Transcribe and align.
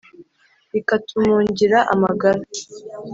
bikatumungira 0.73 1.79
amagara. 1.93 2.41